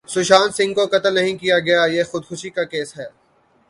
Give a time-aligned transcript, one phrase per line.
[0.09, 3.05] سشانت سنگھ کو قتل نہیں کیا گیا یہ خودکشی کا کیس ہے